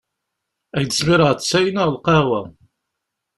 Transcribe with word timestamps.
Ad 0.77 0.81
ak-d-smireɣ 0.83 1.31
ttay 1.33 1.67
neɣ 1.71 1.87
lqahwa? 1.95 2.41